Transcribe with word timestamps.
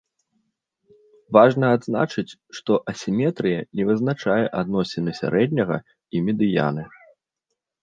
Важна 1.35 1.67
адзначыць, 1.77 2.37
што 2.61 2.79
асіметрыя 2.93 3.59
не 3.81 3.87
вызначае 3.91 4.41
адносіны 4.63 5.17
сярэдняга 5.21 5.77
і 6.15 6.25
медыяны. 6.33 6.83